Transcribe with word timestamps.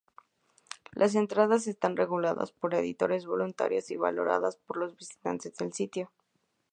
Las 0.93 1.13
entradas 1.13 1.67
están 1.67 1.95
reguladas 1.95 2.51
por 2.53 2.73
editores 2.73 3.27
voluntarios 3.27 3.91
y 3.91 3.97
valoradas 3.97 4.57
por 4.57 4.77
los 4.77 4.97
visitantes 4.97 5.55
del 5.57 5.73
sitio. 5.73 6.11